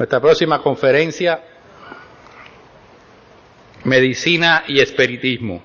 [0.00, 1.42] Nuestra próxima conferencia,
[3.84, 5.62] Medicina y Espiritismo.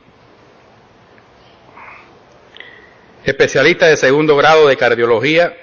[3.24, 5.56] Especialista de segundo grado de cardiología,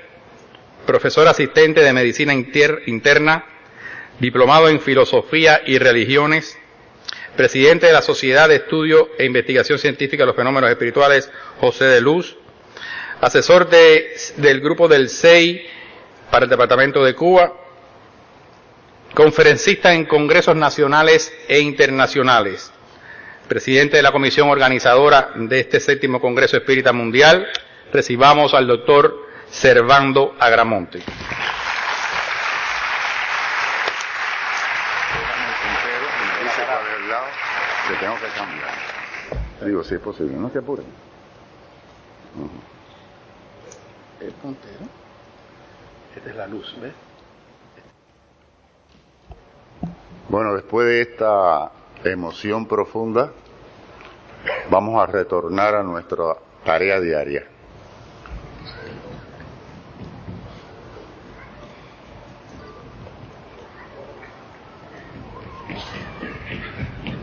[0.86, 3.44] profesor asistente de medicina interna,
[4.18, 6.56] diplomado en filosofía y religiones,
[7.36, 11.30] presidente de la Sociedad de Estudio e Investigación Científica de los Fenómenos Espirituales,
[11.60, 12.38] José de Luz,
[13.20, 15.66] asesor del grupo del CEI
[16.30, 17.58] para el Departamento de Cuba,
[19.14, 22.72] conferencista en congresos nacionales e internacionales,
[23.48, 27.46] presidente de la comisión organizadora de este séptimo Congreso Espírita Mundial,
[27.92, 29.14] recibamos al doctor
[29.50, 31.02] Servando Agramonte.
[38.00, 39.66] tengo que cambiar.
[39.66, 40.86] Digo, si es posible, no se apuren.
[44.20, 44.86] El puntero.
[46.16, 46.92] Esta es la luz, ¿ves?
[50.32, 51.72] Bueno, después de esta
[52.04, 53.32] emoción profunda,
[54.70, 57.44] vamos a retornar a nuestra tarea diaria.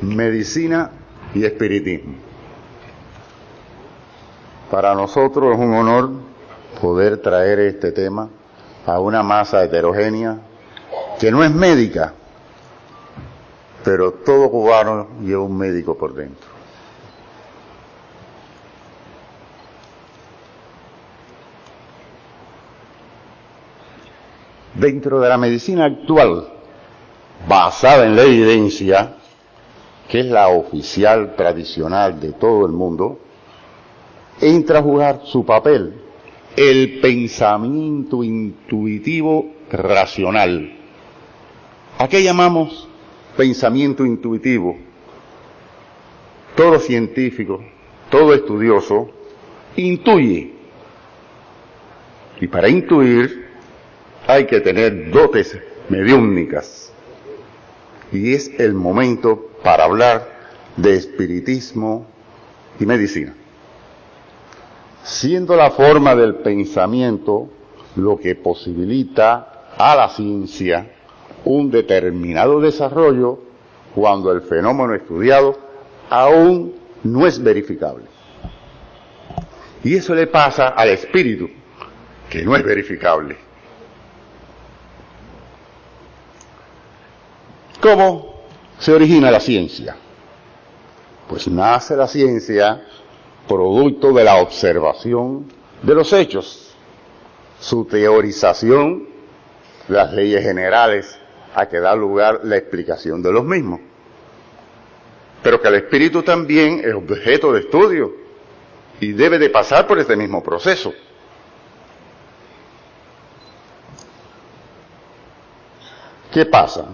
[0.03, 0.91] Medicina
[1.33, 2.13] y espiritismo.
[4.69, 6.11] Para nosotros es un honor
[6.79, 8.29] poder traer este tema
[8.85, 10.37] a una masa heterogénea
[11.19, 12.13] que no es médica,
[13.89, 16.47] pero todo cubano lleva un médico por dentro.
[24.75, 26.49] Dentro de la medicina actual,
[27.47, 29.15] basada en la evidencia,
[30.07, 33.17] que es la oficial tradicional de todo el mundo,
[34.39, 35.99] entra a jugar su papel
[36.55, 40.77] el pensamiento intuitivo racional.
[41.97, 42.88] ¿A qué llamamos
[43.39, 44.77] pensamiento intuitivo?
[46.57, 47.63] Todo científico,
[48.09, 49.09] todo estudioso,
[49.77, 50.51] intuye.
[52.41, 53.45] Y para intuir
[54.27, 56.91] hay que tener dotes mediúmnicas.
[58.11, 60.27] Y es el momento para hablar
[60.75, 62.07] de espiritismo
[62.77, 63.33] y medicina.
[65.03, 67.49] Siendo la forma del pensamiento
[67.95, 70.98] lo que posibilita a la ciencia
[71.45, 73.39] un determinado desarrollo
[73.95, 75.57] cuando el fenómeno estudiado
[76.09, 78.05] aún no es verificable.
[79.83, 81.49] Y eso le pasa al espíritu,
[82.29, 83.37] que no es verificable.
[87.81, 88.41] ¿Cómo
[88.77, 89.95] se origina la ciencia?
[91.29, 92.83] Pues nace la ciencia
[93.47, 95.45] producto de la observación
[95.81, 96.75] de los hechos,
[97.59, 99.07] su teorización,
[99.87, 101.17] las leyes generales
[101.55, 103.79] a que da lugar la explicación de los mismos.
[105.41, 108.13] Pero que el espíritu también es objeto de estudio
[108.99, 110.93] y debe de pasar por este mismo proceso.
[116.31, 116.89] ¿Qué pasa?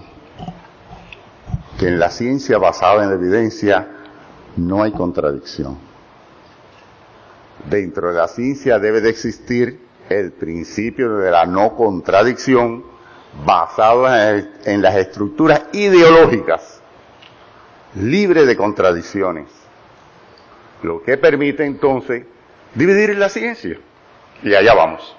[1.78, 3.88] que en la ciencia basada en la evidencia
[4.58, 5.78] no hay contradicción.
[7.70, 9.80] Dentro de la ciencia debe de existir
[10.10, 12.84] el principio de la no contradicción
[13.44, 14.08] basado
[14.66, 16.82] en las estructuras ideológicas,
[17.96, 19.48] libre de contradicciones,
[20.84, 22.26] lo que permite entonces
[22.74, 23.78] dividir la ciencia.
[24.44, 25.16] Y allá vamos.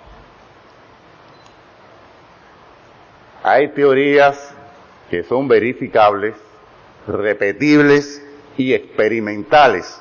[3.43, 4.55] Hay teorías
[5.10, 6.34] que son verificables
[7.06, 8.22] repetibles
[8.56, 10.00] y experimentales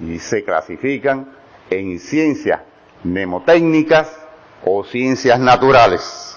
[0.00, 1.32] y se clasifican
[1.70, 2.60] en ciencias
[3.04, 4.16] mnemotécnicas
[4.64, 6.31] o ciencias naturales.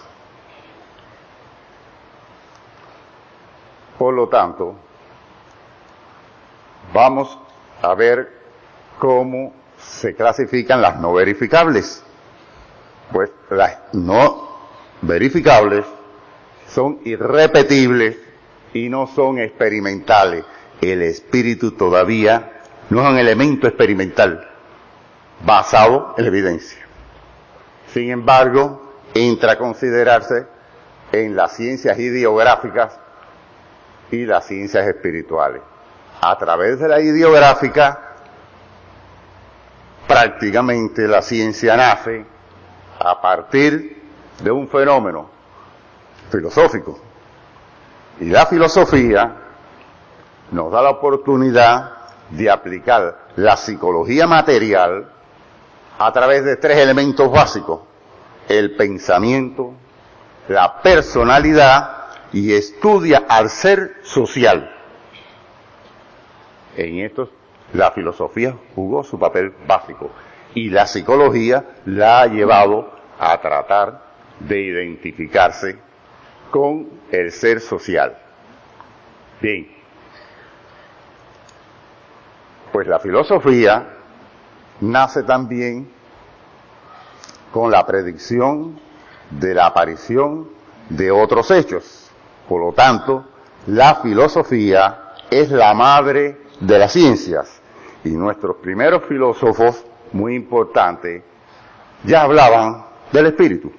[3.97, 4.75] Por lo tanto,
[6.93, 7.37] vamos
[7.81, 8.31] a ver
[8.99, 12.03] cómo se clasifican las no verificables.
[13.11, 14.49] Pues las no
[15.01, 15.85] verificables
[16.67, 18.17] son irrepetibles
[18.73, 20.43] y no son experimentales.
[20.81, 24.47] El espíritu todavía no es un elemento experimental
[25.45, 26.79] basado en la evidencia.
[27.93, 30.47] Sin embargo, entra a considerarse
[31.11, 32.99] en las ciencias ideográficas
[34.11, 35.61] y las ciencias espirituales.
[36.21, 38.15] A través de la ideográfica,
[40.07, 42.25] prácticamente la ciencia nace
[42.99, 44.03] a partir
[44.41, 45.29] de un fenómeno
[46.31, 46.99] filosófico
[48.19, 49.35] y la filosofía
[50.51, 51.91] nos da la oportunidad
[52.29, 55.11] de aplicar la psicología material
[55.97, 57.81] a través de tres elementos básicos.
[58.47, 59.73] El pensamiento,
[60.47, 61.94] la personalidad
[62.35, 64.69] y estudia al ser social.
[66.75, 67.29] En esto
[67.71, 70.11] la filosofía jugó su papel básico
[70.53, 74.01] y la psicología la ha llevado a tratar
[74.41, 75.77] de identificarse
[76.51, 78.17] con el ser social.
[79.41, 79.71] Bien,
[82.73, 83.93] pues la filosofía
[84.81, 85.89] nace también
[87.53, 88.77] con la predicción
[89.29, 90.49] de la aparición
[90.89, 91.94] de otros hechos.
[92.47, 93.25] Por lo tanto,
[93.67, 97.61] la filosofía es la madre de las ciencias.
[98.03, 101.23] Y nuestros primeros filósofos, muy importantes,
[102.03, 103.71] ya hablaban del espíritu.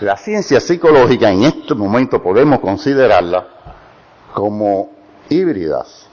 [0.00, 3.46] La ciencia psicológica en este momento podemos considerarla
[4.34, 4.92] como
[5.28, 6.08] híbridas.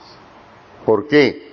[0.84, 1.52] ¿Por qué?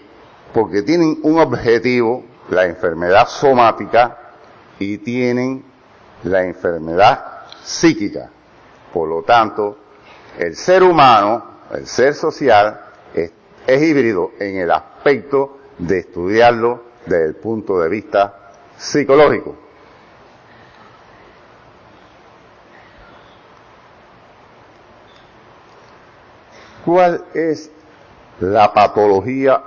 [0.54, 4.18] Porque tienen un objetivo, la enfermedad somática,
[4.80, 5.64] y tienen
[6.24, 8.30] la enfermedad psíquica.
[8.96, 9.78] Por lo tanto,
[10.38, 12.80] el ser humano, el ser social,
[13.14, 13.30] es,
[13.68, 19.54] híbrido en el aspecto de estudiarlo desde el punto de vista psicológico.
[26.86, 27.70] ¿Cuál es
[28.40, 29.62] la patología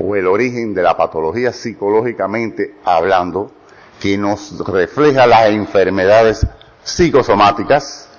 [0.00, 3.52] o el origen de la patología psicológicamente hablando
[4.00, 6.44] que nos refleja las enfermedades
[6.82, 8.10] psicosomáticas?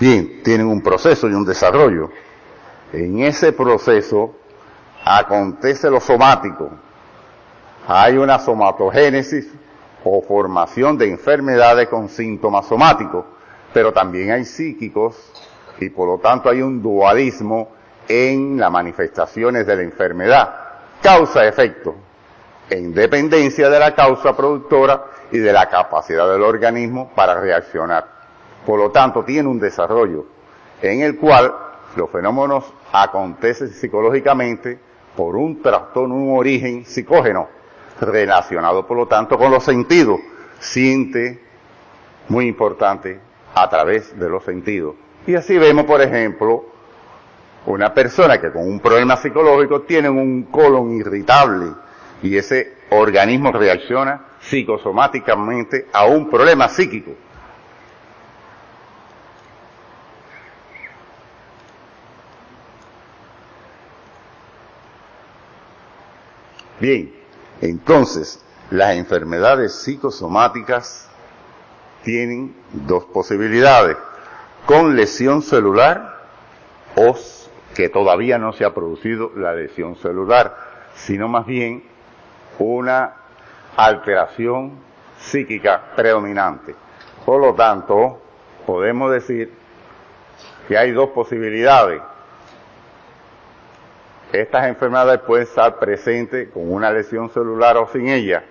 [0.00, 2.08] Bien, tienen un proceso y un desarrollo.
[2.90, 4.34] En ese proceso
[5.04, 6.70] acontece lo somático.
[7.86, 9.46] Hay una somatogénesis
[10.02, 13.26] o formación de enfermedades con síntomas somáticos,
[13.74, 15.16] pero también hay psíquicos
[15.78, 17.68] y por lo tanto hay un dualismo
[18.08, 20.54] en las manifestaciones de la enfermedad,
[21.02, 21.94] causa-efecto,
[22.70, 28.09] en dependencia de la causa productora y de la capacidad del organismo para reaccionar.
[28.66, 30.26] Por lo tanto, tiene un desarrollo
[30.82, 31.52] en el cual
[31.96, 34.78] los fenómenos acontecen psicológicamente
[35.16, 37.48] por un trastorno, un origen psicógeno,
[38.00, 40.20] relacionado por lo tanto con los sentidos.
[40.58, 41.42] Siente,
[42.28, 43.20] muy importante,
[43.54, 44.94] a través de los sentidos.
[45.26, 46.64] Y así vemos, por ejemplo,
[47.66, 51.72] una persona que con un problema psicológico tiene un colon irritable
[52.22, 57.12] y ese organismo reacciona psicosomáticamente a un problema psíquico.
[66.80, 67.12] Bien,
[67.60, 71.10] entonces las enfermedades psicosomáticas
[72.02, 73.98] tienen dos posibilidades,
[74.64, 76.18] con lesión celular
[76.96, 77.14] o
[77.74, 80.56] que todavía no se ha producido la lesión celular,
[80.94, 81.84] sino más bien
[82.58, 83.14] una
[83.76, 84.72] alteración
[85.18, 86.74] psíquica predominante.
[87.24, 88.20] Por lo tanto,
[88.66, 89.52] podemos decir
[90.66, 92.00] que hay dos posibilidades.
[94.32, 98.44] Estas enfermedades pueden estar presentes con una lesión celular o sin ella.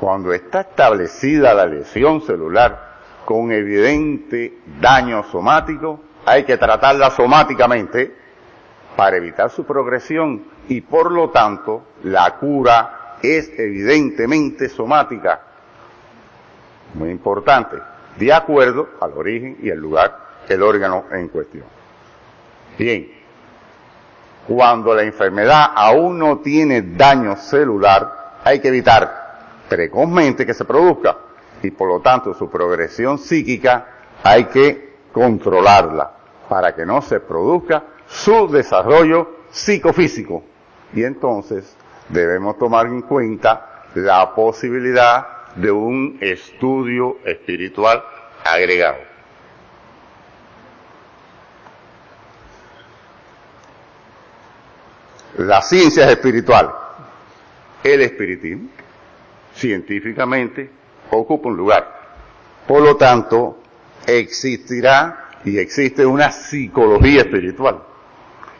[0.00, 2.96] Cuando está establecida la lesión celular
[3.26, 8.14] con evidente daño somático, hay que tratarla somáticamente
[8.96, 15.42] para evitar su progresión y por lo tanto la cura es evidentemente somática.
[16.94, 17.76] Muy importante,
[18.18, 20.16] de acuerdo al origen y el lugar
[20.48, 21.64] del órgano en cuestión.
[22.78, 23.17] Bien,
[24.48, 29.28] cuando la enfermedad aún no tiene daño celular, hay que evitar
[29.68, 31.18] precozmente que se produzca
[31.62, 33.86] y por lo tanto su progresión psíquica
[34.22, 36.10] hay que controlarla
[36.48, 40.42] para que no se produzca su desarrollo psicofísico.
[40.94, 41.76] Y entonces
[42.08, 45.26] debemos tomar en cuenta la posibilidad
[45.56, 48.02] de un estudio espiritual
[48.44, 49.07] agregado.
[55.38, 56.72] Las ciencias espirituales,
[57.84, 58.70] el espiritismo,
[59.54, 60.68] científicamente
[61.12, 61.96] ocupa un lugar.
[62.66, 63.56] Por lo tanto,
[64.04, 67.82] existirá y existe una psicología espiritual.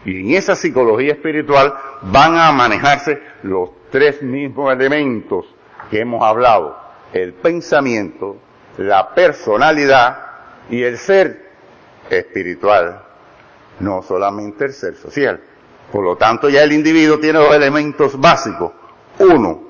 [0.04, 5.46] Y en esa psicología espiritual van a manejarse los tres mismos elementos
[5.90, 6.78] que hemos hablado.
[7.12, 8.36] El pensamiento,
[8.76, 10.26] la personalidad
[10.70, 11.44] y el ser
[12.08, 13.02] espiritual.
[13.80, 15.40] No solamente el ser social.
[15.92, 18.72] Por lo tanto, ya el individuo tiene dos elementos básicos.
[19.18, 19.62] Uno,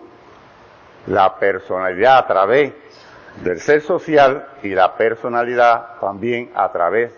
[1.06, 2.72] la personalidad a través
[3.42, 7.12] del ser social y la personalidad también a través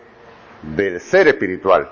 [0.63, 1.89] del ser espiritual.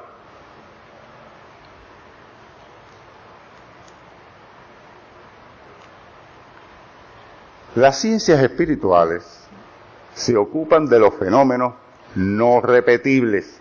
[7.75, 9.49] Las ciencias espirituales
[10.15, 11.75] se ocupan de los fenómenos
[12.15, 13.61] no repetibles,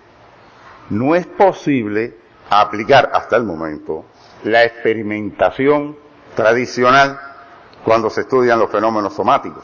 [0.89, 2.15] no es posible
[2.49, 4.05] aplicar hasta el momento
[4.43, 5.97] la experimentación
[6.35, 7.19] tradicional
[7.83, 9.63] cuando se estudian los fenómenos somáticos.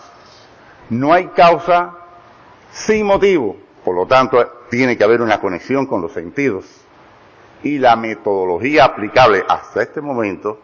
[0.89, 1.95] No hay causa
[2.71, 6.65] sin motivo, por lo tanto tiene que haber una conexión con los sentidos.
[7.63, 10.59] Y la metodología aplicable hasta este momento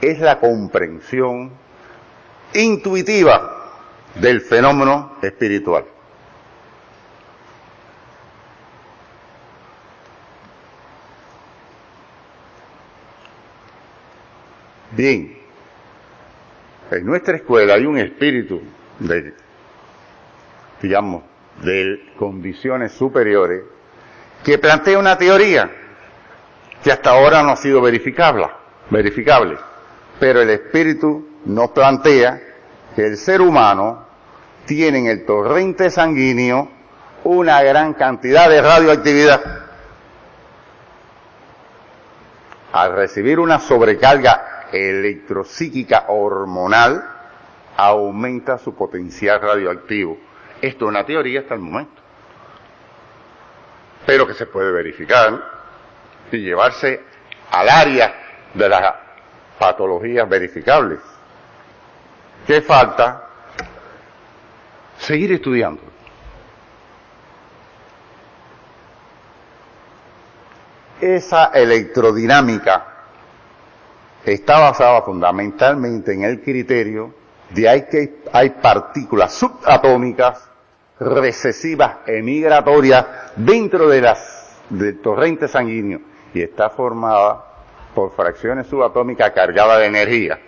[0.00, 1.52] es la comprensión
[2.54, 3.56] intuitiva
[4.16, 5.84] del fenómeno espiritual.
[14.92, 15.38] Bien,
[16.90, 18.60] en nuestra escuela hay un espíritu
[18.98, 19.32] de,
[20.82, 21.22] digamos,
[21.62, 23.62] de condiciones superiores
[24.44, 25.70] que plantea una teoría
[26.82, 28.48] que hasta ahora no ha sido verificable,
[28.90, 29.58] verificable.
[30.18, 32.40] Pero el espíritu nos plantea
[32.96, 34.06] que el ser humano
[34.66, 36.68] tiene en el torrente sanguíneo
[37.22, 39.40] una gran cantidad de radioactividad.
[42.72, 47.02] Al recibir una sobrecarga electropsíquica hormonal
[47.76, 50.18] aumenta su potencial radioactivo.
[50.60, 52.02] Esto es una teoría hasta el momento,
[54.04, 55.42] pero que se puede verificar
[56.30, 57.00] y llevarse
[57.50, 58.14] al área
[58.54, 58.94] de las
[59.58, 61.00] patologías verificables.
[62.46, 63.26] ¿Qué falta?
[64.98, 65.82] Seguir estudiando.
[71.00, 72.90] Esa electrodinámica
[74.24, 77.14] está basada fundamentalmente en el criterio
[77.50, 80.48] de que hay partículas subatómicas
[81.00, 86.00] recesivas emigratorias dentro de las, del torrente sanguíneo
[86.34, 87.44] y está formada
[87.94, 90.38] por fracciones subatómicas cargadas de energía.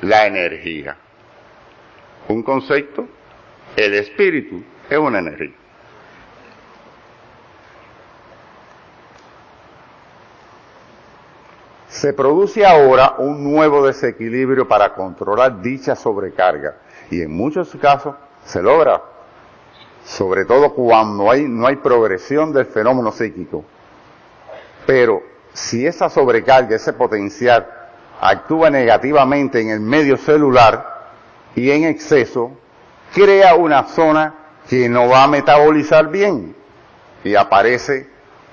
[0.00, 0.96] La energía.
[2.28, 3.06] Un concepto,
[3.76, 5.61] el espíritu es una energía.
[12.02, 16.74] Se produce ahora un nuevo desequilibrio para controlar dicha sobrecarga
[17.08, 19.00] y en muchos casos se logra,
[20.04, 23.64] sobre todo cuando no hay progresión del fenómeno psíquico.
[24.84, 27.68] Pero si esa sobrecarga, ese potencial,
[28.20, 31.04] actúa negativamente en el medio celular
[31.54, 32.50] y en exceso,
[33.14, 34.34] crea una zona
[34.68, 36.56] que no va a metabolizar bien
[37.22, 38.08] y aparece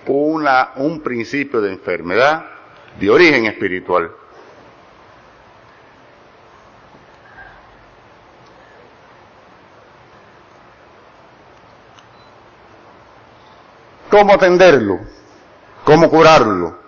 [0.05, 2.58] una, un principio de enfermedad
[2.97, 4.11] de origen espiritual.
[14.09, 14.99] ¿Cómo atenderlo?
[15.83, 16.79] ¿Cómo curarlo?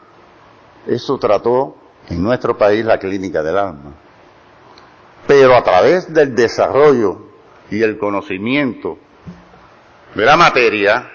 [0.87, 1.77] Eso trató
[2.09, 3.91] en nuestro país la clínica del alma.
[5.27, 7.27] Pero a través del desarrollo
[7.69, 8.97] y el conocimiento
[10.15, 11.09] de la materia,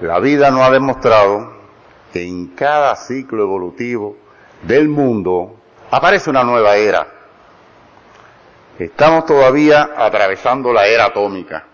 [0.00, 1.61] la vida nos ha demostrado
[2.14, 4.16] en cada ciclo evolutivo
[4.62, 5.56] del mundo
[5.90, 7.06] aparece una nueva era.
[8.78, 11.64] Estamos todavía atravesando la era atómica,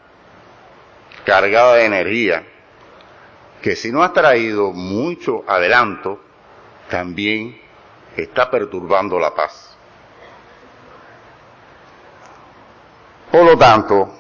[1.25, 2.43] cargada de energía,
[3.63, 6.21] que si no ha traído mucho adelanto,
[6.91, 7.61] también
[8.17, 9.77] está perturbando la paz.
[13.31, 14.11] Por lo tanto,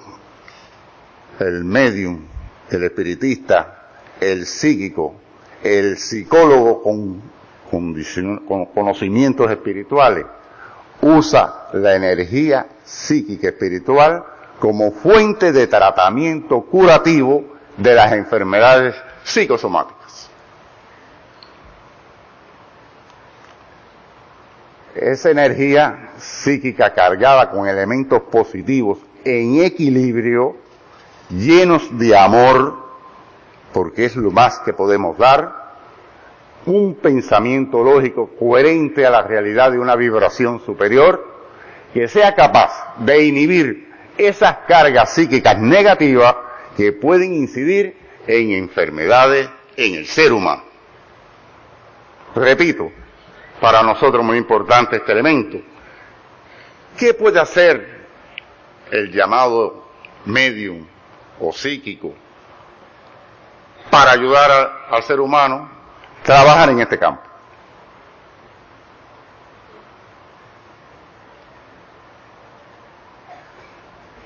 [1.40, 2.26] el medium,
[2.70, 3.88] el espiritista,
[4.20, 5.14] el psíquico,
[5.62, 7.22] el psicólogo con,
[7.70, 10.26] con conocimientos espirituales
[11.00, 14.24] usa la energía psíquica espiritual
[14.58, 17.44] como fuente de tratamiento curativo
[17.76, 20.30] de las enfermedades psicosomáticas.
[24.94, 30.56] Esa energía psíquica cargada con elementos positivos en equilibrio,
[31.30, 32.87] llenos de amor,
[33.72, 35.68] porque es lo más que podemos dar,
[36.66, 41.26] un pensamiento lógico coherente a la realidad de una vibración superior,
[41.94, 46.34] que sea capaz de inhibir esas cargas psíquicas negativas
[46.76, 47.96] que pueden incidir
[48.26, 50.62] en enfermedades en el ser humano.
[52.34, 52.90] Repito,
[53.60, 55.58] para nosotros muy importante este elemento.
[56.96, 57.98] ¿Qué puede hacer
[58.90, 59.88] el llamado
[60.26, 60.84] medium
[61.40, 62.14] o psíquico
[63.90, 65.70] para ayudar al ser humano
[66.20, 67.22] a trabajar en este campo.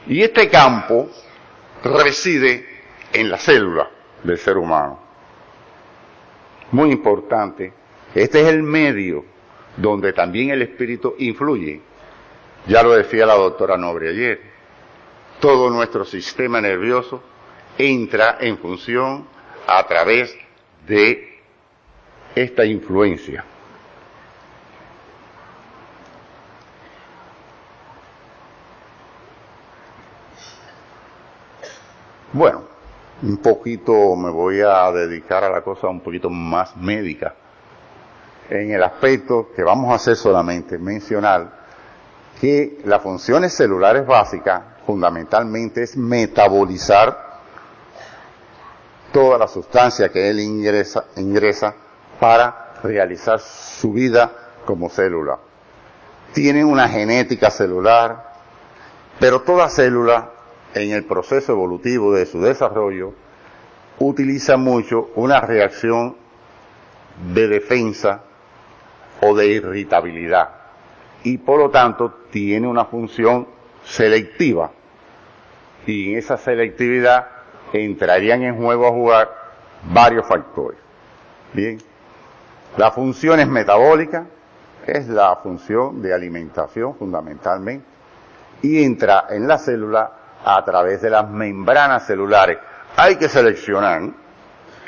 [0.07, 1.09] Y este campo
[1.85, 2.67] reside
[3.13, 3.89] en la célula
[4.23, 4.99] del ser humano.
[6.73, 7.73] Muy importante,
[8.15, 9.25] este es el medio
[9.77, 11.81] donde también el espíritu influye.
[12.67, 14.41] Ya lo decía la doctora Nobre ayer.
[15.41, 17.23] Todo nuestro sistema nervioso
[17.79, 19.27] entra en función
[19.67, 20.35] a través
[20.87, 21.41] de
[22.35, 23.45] esta influencia.
[32.33, 32.63] Bueno,
[33.23, 37.35] un poquito me voy a dedicar a la cosa un poquito más médica.
[38.49, 41.63] En el aspecto que vamos a hacer solamente mencionar
[42.41, 47.32] que las funciones celulares básicas fundamentalmente es metabolizar
[49.13, 51.75] toda la sustancia que él ingresa, ingresa
[52.19, 54.31] para realizar su vida
[54.65, 55.39] como célula.
[56.33, 58.33] Tienen una genética celular,
[59.21, 60.31] pero toda célula
[60.75, 63.13] en el proceso evolutivo de su desarrollo
[63.99, 66.17] utiliza mucho una reacción
[67.35, 68.23] de defensa
[69.21, 70.49] o de irritabilidad
[71.25, 73.47] y por lo tanto tiene una función
[73.85, 74.71] selectiva
[75.87, 77.42] y en esa selectividad
[77.73, 79.31] entrarían en juego a jugar
[79.85, 80.79] varios factores.
[81.53, 81.79] Bien,
[82.77, 84.27] la función es metabólica,
[84.87, 87.87] es la función de alimentación fundamentalmente
[88.63, 90.13] y entra en la célula
[90.45, 92.59] a través de las membranas celulares.
[92.97, 94.03] Hay que seleccionar.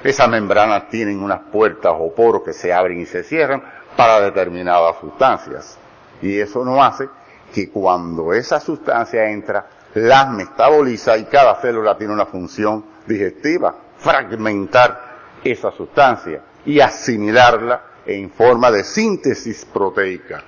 [0.03, 3.63] Esas membranas tienen unas puertas o poros que se abren y se cierran
[3.97, 5.79] para determinadas sustancias.
[6.21, 7.09] Y eso no hace
[7.53, 15.15] que cuando esa sustancia entra, las metaboliza y cada célula tiene una función digestiva, fragmentar
[15.43, 20.43] esa sustancia y asimilarla en forma de síntesis proteica.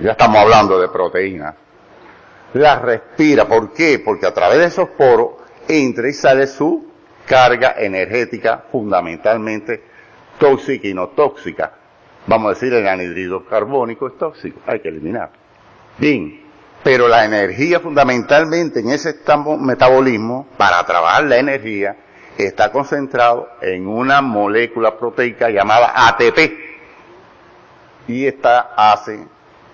[0.00, 1.54] Ya estamos hablando de proteínas
[2.54, 3.46] la respira.
[3.46, 4.00] ¿Por qué?
[4.04, 5.32] Porque a través de esos poros
[5.66, 6.86] entra y sale su
[7.26, 9.82] carga energética fundamentalmente
[10.38, 11.72] tóxica y no tóxica.
[12.26, 15.30] Vamos a decir, el anhidrido carbónico es tóxico, hay que eliminar.
[15.98, 16.40] Bien,
[16.82, 19.16] pero la energía fundamentalmente en ese
[19.58, 21.96] metabolismo, para trabajar la energía,
[22.36, 26.68] está concentrado en una molécula proteica llamada ATP.
[28.06, 29.26] Y esta hace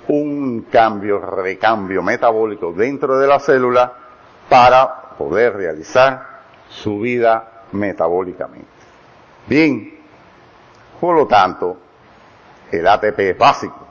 [0.08, 3.92] un cambio, recambio metabólico dentro de la célula
[4.48, 6.26] para poder realizar
[6.68, 8.66] su vida metabólicamente.
[9.46, 10.00] Bien,
[11.00, 11.76] por lo tanto,
[12.70, 13.86] el ATP es básico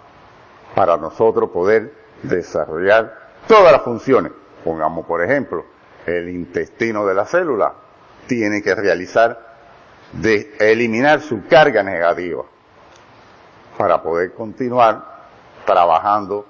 [0.75, 4.31] para nosotros poder desarrollar todas las funciones.
[4.63, 5.65] Pongamos, por ejemplo,
[6.05, 7.73] el intestino de la célula
[8.27, 9.53] tiene que realizar
[10.13, 12.43] de eliminar su carga negativa
[13.77, 15.03] para poder continuar
[15.65, 16.45] trabajando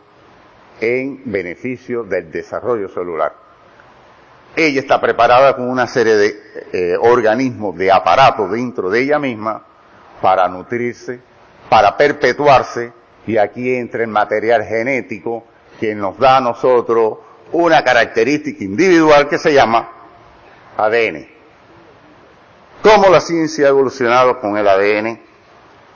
[0.82, 3.34] en beneficio del desarrollo celular.
[4.56, 6.36] Ella está preparada con una serie de
[6.74, 9.64] eh, organismos, de aparatos dentro de ella misma
[10.22, 11.20] para nutrirse,
[11.70, 12.94] para perpetuarse,
[13.26, 15.46] y aquí entra el material genético
[15.80, 17.18] que nos da a nosotros
[17.52, 19.90] una característica individual que se llama
[20.78, 21.28] ADN.
[22.82, 25.20] ¿Cómo la ciencia ha evolucionado con el ADN,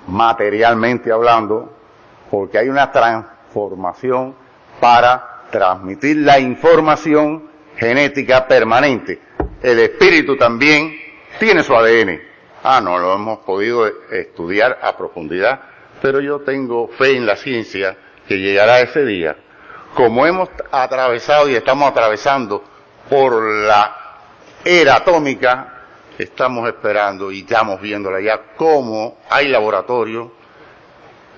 [0.08, 1.78] materialmente hablando?
[2.30, 4.36] porque hay una transformación
[4.80, 9.20] para transmitir la información genética permanente.
[9.62, 10.96] El espíritu también
[11.40, 12.20] tiene su ADN.
[12.64, 15.62] Ah, no lo hemos podido estudiar a profundidad,
[16.02, 17.96] pero yo tengo fe en la ciencia
[18.28, 19.36] que llegará ese día.
[19.98, 22.64] Como hemos atravesado y estamos atravesando
[23.10, 24.20] por la
[24.64, 25.86] era atómica,
[26.20, 30.30] estamos esperando y estamos viéndola ya cómo hay laboratorios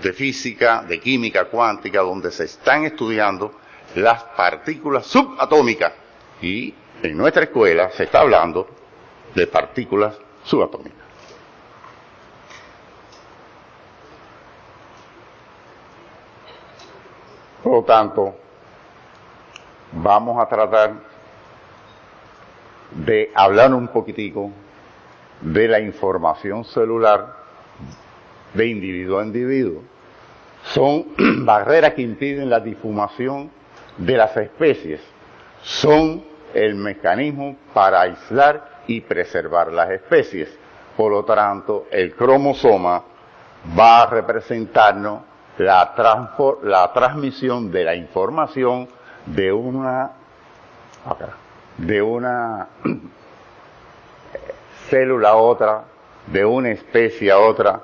[0.04, 3.54] de física, de química cuántica, donde se están estudiando
[3.96, 5.94] las partículas subatómicas.
[6.42, 8.68] Y en nuestra escuela se está hablando
[9.36, 11.00] de partículas subatómicas.
[17.64, 18.49] Por lo tanto,
[19.92, 20.94] vamos a tratar
[22.92, 24.52] de hablar un poquitico
[25.42, 27.36] de la información celular
[28.54, 29.82] de individuo a individuo.
[30.64, 31.06] Son
[31.46, 33.52] barreras que impiden la difumación
[33.98, 35.02] de las especies.
[35.62, 36.24] Son
[36.54, 40.50] el mecanismo para aislar y preservar las especies.
[40.98, 43.04] Por lo tanto, el cromosoma
[43.78, 45.22] va a representarnos
[45.58, 45.94] la,
[46.64, 48.88] la transmisión de la información
[49.36, 50.12] de una,
[51.78, 52.68] de una
[54.90, 55.84] célula a otra,
[56.28, 57.82] de una especie a otra,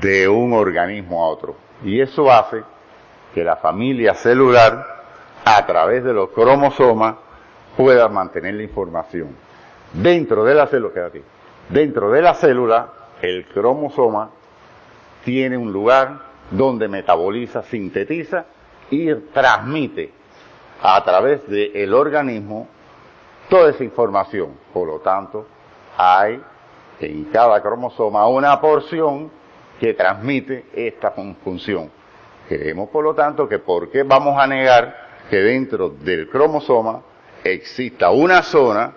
[0.00, 1.56] de un organismo a otro.
[1.84, 2.62] Y eso hace
[3.34, 4.86] que la familia celular,
[5.44, 7.16] a través de los cromosomas,
[7.76, 9.36] pueda mantener la información.
[9.92, 11.10] Dentro de la célula,
[11.68, 12.88] dentro de la célula,
[13.20, 14.30] el cromosoma
[15.24, 16.18] tiene un lugar
[16.50, 18.44] donde metaboliza, sintetiza
[18.90, 20.12] y transmite
[20.86, 22.68] a través del organismo
[23.48, 24.50] toda esa información.
[24.70, 25.46] Por lo tanto,
[25.96, 26.38] hay
[27.00, 29.30] en cada cromosoma una porción
[29.80, 31.90] que transmite esta función.
[32.46, 34.94] Creemos, por lo tanto, que ¿por qué vamos a negar
[35.30, 37.00] que dentro del cromosoma
[37.42, 38.92] exista una zona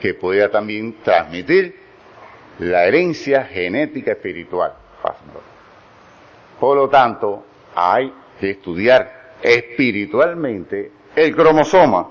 [0.00, 1.78] que pueda también transmitir
[2.58, 4.72] la herencia genética espiritual?
[6.58, 12.08] Por lo tanto, hay que estudiar espiritualmente el cromosoma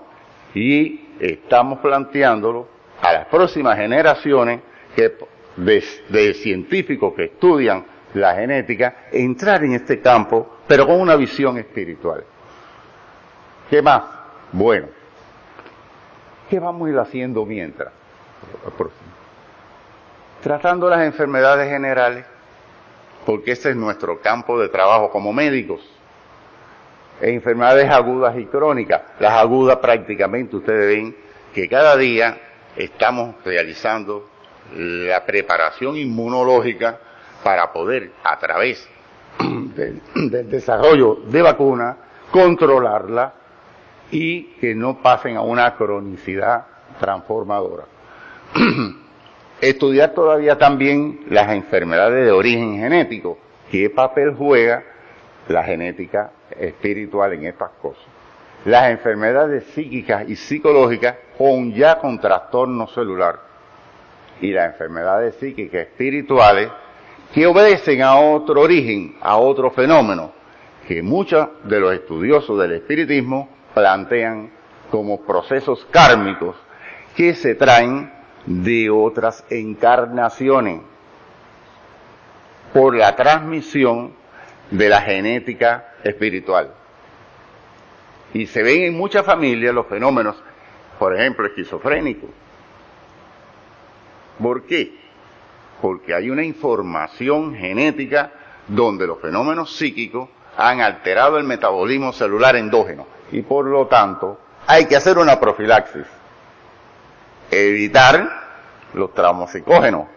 [0.54, 2.68] y estamos planteándolo
[3.02, 4.62] a las próximas generaciones
[4.96, 5.16] que,
[5.56, 12.24] de, científicos que estudian la genética, entrar en este campo, pero con una visión espiritual.
[13.70, 14.04] ¿Qué más?
[14.52, 14.88] Bueno,
[16.50, 17.92] ¿qué vamos a ir haciendo mientras?
[20.42, 22.26] Tratando las enfermedades generales,
[23.26, 25.97] porque ese es nuestro campo de trabajo como médicos.
[27.22, 29.02] Enfermedades agudas y crónicas.
[29.20, 31.16] Las agudas prácticamente ustedes ven
[31.54, 32.38] que cada día
[32.76, 34.30] estamos realizando
[34.76, 37.00] la preparación inmunológica
[37.44, 38.88] para poder, a través
[39.40, 41.96] del, desarrollo de vacunas,
[42.32, 43.34] controlarla
[44.12, 46.66] y que no pasen a una cronicidad
[47.00, 47.86] transformadora.
[49.62, 53.38] Estudiar todavía también las enfermedades de origen genético,
[53.72, 54.84] qué papel juega
[55.48, 58.04] la genética espiritual en estas cosas.
[58.66, 63.40] Las enfermedades psíquicas y psicológicas con ya con trastorno celular
[64.42, 66.70] y las enfermedades psíquicas espirituales
[67.34, 70.32] que obedecen a otro origen, a otro fenómeno,
[70.88, 74.52] que muchos de los estudiosos del espiritismo plantean
[74.90, 76.56] como procesos kármicos
[77.16, 78.12] que se traen
[78.46, 80.82] de otras encarnaciones
[82.74, 84.14] por la transmisión
[84.72, 86.74] de la genética espiritual.
[88.34, 90.36] Y se ven en muchas familias los fenómenos,
[91.00, 92.30] por ejemplo, esquizofrénicos.
[94.42, 94.98] ¿Por qué?
[95.82, 98.32] Porque hay una información genética
[98.68, 104.86] donde los fenómenos psíquicos han alterado el metabolismo celular endógeno y por lo tanto hay
[104.86, 106.06] que hacer una profilaxis.
[107.50, 108.28] Evitar
[108.94, 110.08] los traumas psicógenos.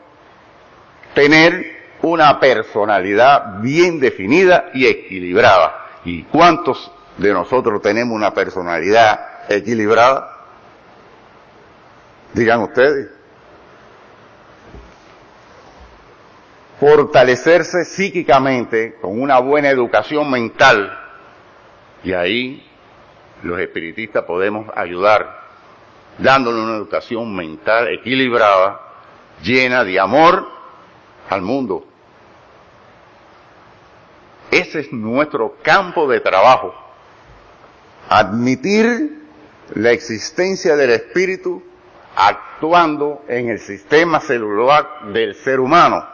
[1.15, 5.77] Tener una personalidad bien definida y equilibrada.
[6.05, 10.37] ¿Y cuántos de nosotros tenemos una personalidad equilibrada?
[12.33, 13.09] Digan ustedes.
[16.79, 20.99] Fortalecerse psíquicamente con una buena educación mental.
[22.03, 22.67] Y ahí
[23.43, 25.41] los espiritistas podemos ayudar
[26.19, 28.81] dándole una educación mental equilibrada,
[29.43, 30.47] llena de amor
[31.29, 31.90] al mundo.
[34.51, 36.75] Ese es nuestro campo de trabajo.
[38.09, 39.21] Admitir
[39.75, 41.63] la existencia del espíritu
[42.17, 46.05] actuando en el sistema celular del ser humano.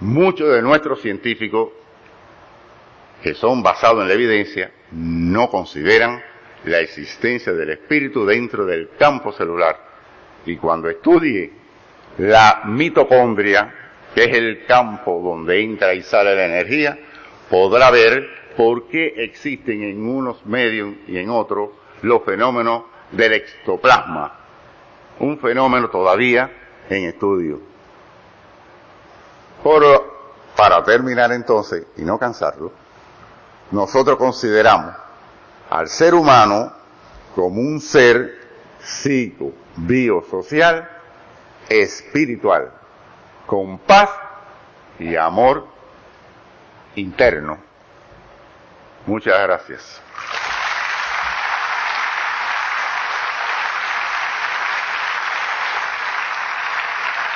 [0.00, 1.70] Muchos de nuestros científicos,
[3.22, 6.22] que son basados en la evidencia, no consideran
[6.64, 9.76] la existencia del espíritu dentro del campo celular.
[10.44, 11.50] Y cuando estudie
[12.18, 13.74] la mitocondria,
[14.14, 16.98] que es el campo donde entra y sale la energía,
[17.50, 21.70] podrá ver por qué existen en unos medios y en otros
[22.02, 24.32] los fenómenos del ectoplasma,
[25.20, 26.50] un fenómeno todavía
[26.88, 27.60] en estudio.
[30.56, 32.72] para terminar entonces, y no cansarlo,
[33.72, 34.94] nosotros consideramos
[35.68, 36.72] al ser humano
[37.34, 38.38] como un ser
[38.78, 40.88] psico, biosocial,
[41.68, 42.70] espiritual,
[43.46, 44.10] con paz
[44.98, 45.75] y amor
[46.96, 47.58] interno.
[49.06, 50.02] Muchas gracias.